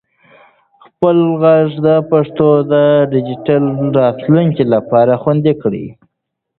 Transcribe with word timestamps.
خپل 0.85 1.17
ږغ 1.31 1.43
د 1.87 1.89
پښتو 2.11 2.49
د 2.71 2.73
ډیجیټل 3.13 3.63
راتلونکي 3.99 4.63
لپاره 4.73 5.13
خوندي 5.21 5.53
کړئ. 5.61 5.85